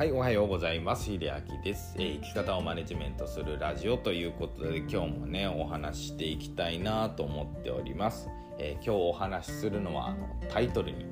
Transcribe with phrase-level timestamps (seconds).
[0.00, 1.04] はい、おはようございます。
[1.12, 8.30] 秀明です、えー生き方をマネジメントするラジオということで、今日もね、お話ししていきたいなと思っております。
[8.58, 11.04] えー今日お話しするのはあのタイトルに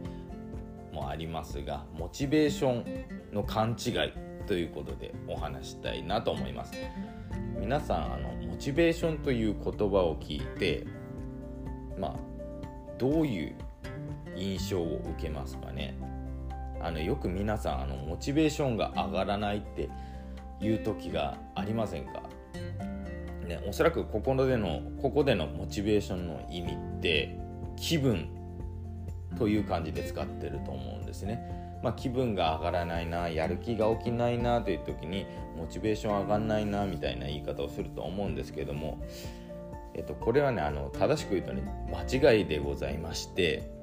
[0.91, 2.85] もありますが、モチベーション
[3.35, 3.95] の勘違い
[4.47, 6.73] ということでお話ししたいなと思います。
[7.61, 10.87] 皆さんあのモチベーションという言葉を聞いて、
[11.99, 12.15] まあ
[12.97, 13.55] どういう
[14.35, 15.95] 印象を受けますかね？
[16.83, 19.89] あのよく皆さんあのモチベーションが上がらないって
[20.61, 22.23] いう時がありませんか、
[23.47, 27.39] ね、おそらくここでのここでのモチベーションの意味って
[27.77, 28.29] 気分
[29.39, 31.59] という感じで使ってると思うんですね。
[31.83, 35.27] まあ、気分が上がらないなやる気が起きないなという時に
[35.57, 39.01] モチベーション上がんないなみたいな言い方をすると思うんですけども、
[39.95, 43.78] えっと、これはねあの正しく言うとね間違いでございまして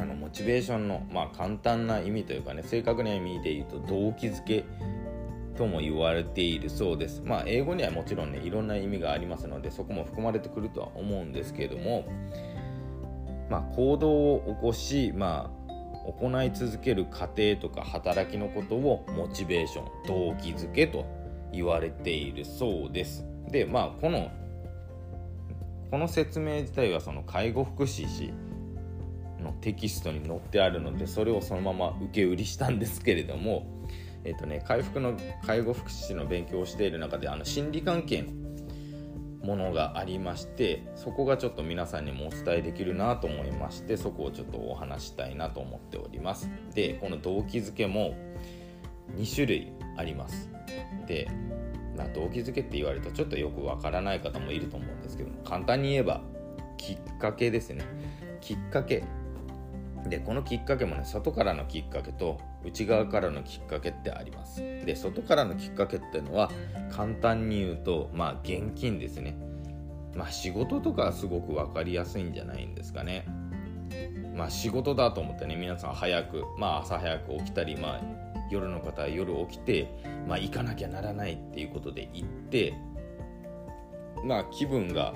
[0.00, 4.64] あのモチベーションの、まあ、簡単な意味というかね正確な意味で言うと動機づけ
[5.56, 7.20] とも言われているそうです。
[7.22, 12.06] まあ英語にはもちろんねいろんな意味がありますのでそこも含まれてくるとは思うんですけれども、
[13.50, 21.04] まあ、行動を起こし、まあ、行い続ける過程とか働きのことをモチベーション動機づけと
[21.52, 23.26] 言われているそうです。
[23.50, 24.30] でまあこの
[25.90, 28.32] この説明自体はその介護福祉士
[29.40, 33.66] のテキストに載ってあるのでそれをそのまま受け売りしたんですけれども、
[34.24, 38.40] えっとね、回復の介護福祉士の勉強をしている中であの心理関係の
[39.42, 46.50] ものがありましてそこがちょっと皆さんにもお伝えできるなと思いましてそこをちょっとお話したいなと思っております。
[46.74, 48.14] でこの動機づけも
[49.16, 50.50] 2種類あります。
[51.06, 51.28] で
[51.96, 56.20] まあ動機づけって言われるとちょっとよくわからない方もいると思うんですけども簡単に言えば
[56.76, 57.84] きっかけですね。
[58.40, 59.04] きっかけ
[60.10, 64.60] でこのきっかけもね外からのきっかけと内側からのきっかけってあります。
[64.60, 66.50] で外からのきっかけっていうのは
[66.90, 69.36] 簡単に言うとまあ現金ですね。
[70.14, 73.24] まあ仕事とかはすごく分かりやすいんじゃないんですかね。
[74.34, 78.00] まあ仕事だと思ってね皆さん早くまあ朝早く起きたりまあ
[78.50, 79.88] 夜の方は夜起きて
[80.26, 82.74] まあ行かなきゃならないっていうことで行って
[84.24, 85.14] まあ気分が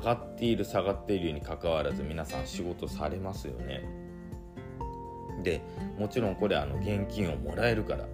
[0.00, 3.84] 上がっている下がっているにかかわらず皆さん仕事されますよね。
[5.42, 5.62] で
[5.98, 8.06] もちろんこれあの現金をもらえるから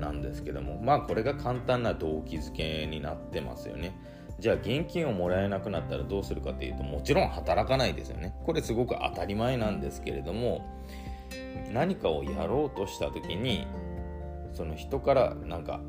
[0.00, 3.92] なんですけどもまあこれが簡単な動機づけになってますよね。
[4.38, 8.34] じゃあ現金をもらえなくなったらどうするかというともちろん働かないですよね。
[8.44, 10.66] これすごく当たり前なんですけれども
[11.72, 13.66] 何かをやろうとした時に
[14.52, 15.80] その人からなんか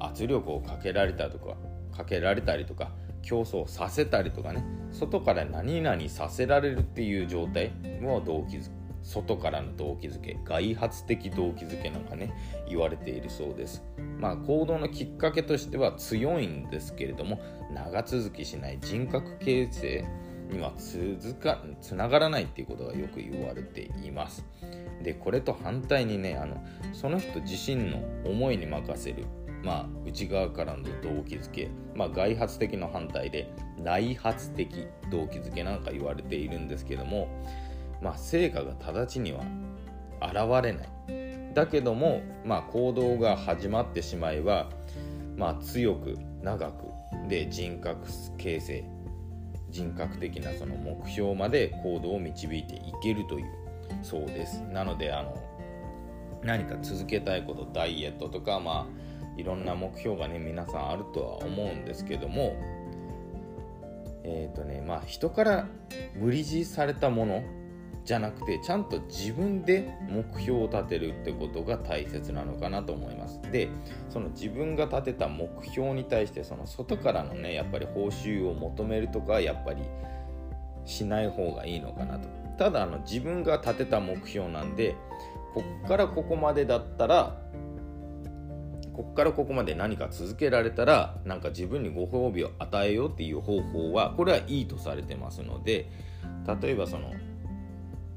[0.00, 1.56] 圧力をかけられたとか
[1.96, 2.90] かけられたりとか
[3.28, 7.72] 競争させたりとかね外から何々させられるっていう状態
[8.02, 8.70] は動機づ
[9.02, 12.32] 外からの動機づけ外発的動機づけなんかね
[12.68, 13.82] 言われているそうです。
[14.18, 17.40] まあ行動のきっかけとしては強いんですけれども
[17.72, 20.04] 長続きしない人格形成
[20.50, 24.44] には続かつながらないっていうことがよく言われています。
[25.02, 26.62] でこれと反対にねあの
[26.92, 29.26] その人自身の思いに任せる
[29.62, 37.28] まあ、内側からの動機づけ、まあ、外発的の反対で内発的動機づけなんか言われているんですけども、
[38.00, 39.40] まあ、成果が直ちには
[40.20, 41.54] 現れない。
[41.54, 44.68] だけども、まあ、行動が始まってしまえば、
[45.36, 46.84] まあ、強く長く
[47.28, 48.84] で人格形成
[49.70, 53.46] 人格的なその目標まで行動を導いていけるという
[54.02, 54.60] そうです。
[54.62, 55.36] なのであの
[56.42, 59.07] 何か続けたいことダイエットとかまあ
[59.38, 62.56] いろんな目標がね皆さんあるとは思うんですけども
[64.24, 65.66] えっ、ー、とねまあ人から
[66.16, 67.42] 無理強いされたもの
[68.04, 73.40] じゃなくてちゃんと自分で目標を立てるってことが大切なのかなと思います。
[73.52, 73.68] で
[74.08, 79.82] その自分が立てた目標に対してその外からのねやっぱり報酬を求めるとかやっぱり
[80.84, 82.28] しない方がいいのかなと。
[82.56, 84.96] ただあの自分が立てた目標なんで
[85.54, 87.38] こっからここまでだったら
[88.98, 95.88] こっからここまで何か続けられたらなんか自分にご褒美を与えようっていう方法はこれはいいとされてますので
[96.60, 97.12] 例えばその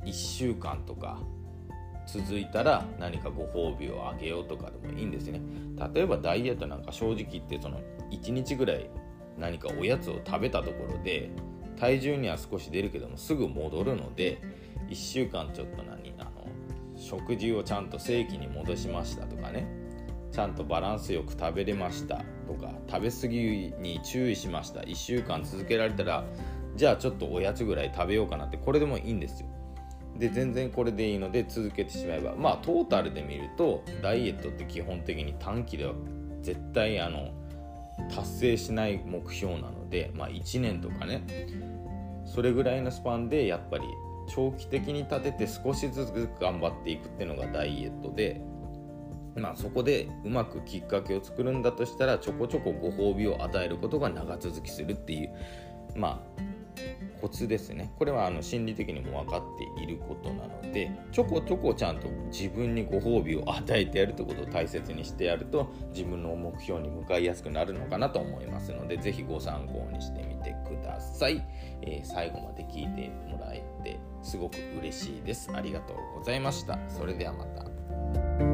[0.04, 1.19] 1週間とか
[2.07, 5.39] 続いたら何かご褒美をあげようとかでもいいんですね。
[5.94, 7.80] 例えばダイエットなんか正直言ってその
[8.10, 8.89] 1日ぐらい
[9.38, 11.30] 何かおやつを食べたところで
[11.80, 14.42] 体重には少し出るけどもすぐ戻るので
[14.89, 16.31] 1週間ちょっと何あの
[16.95, 19.81] 食事をちゃんと正規に戻しましたとかね。
[20.31, 22.24] ちゃんとバランスよく食べれました。
[22.48, 24.81] とか食べ過ぎに注意しました。
[24.81, 26.24] 1週間続けられたら
[26.75, 29.48] じゃあちょっとおやつぐらい食べようかなってこれでもいいんですよ。
[30.18, 32.36] で全然これでいいので続けてしまえば。
[32.36, 35.94] まあトータルで見るとダイエットって基本的に短期では
[36.42, 37.31] 絶対あの
[38.10, 41.24] 達成しない目標なのでまあ1年とかね。
[42.25, 43.83] それぐらいのスパンでやっぱり
[44.33, 48.42] 長期的に立てて少しずつ頑張っていくっていうのがダイエットで
[49.36, 55.31] まあそこでうまくきっかけを作るんだとしたらちょこちょこご褒美を与えることが長続きするっていう
[55.95, 56.42] まあ
[57.22, 57.94] コツですね。
[58.00, 59.42] これはあの心理的にも分かっ
[59.78, 71.45] ていることなのでちょこちょこちゃんと自分にご褒美を与えてやるということを大切にしてやると自分の目標に向かいやすくなるのかなと思いますので是非ご参考にしてみてください、
[71.83, 75.51] えー、最後まで聞いてもらえてすごく嬉しいです。
[75.54, 76.80] ありがとうございました。
[76.89, 78.50] それではまた。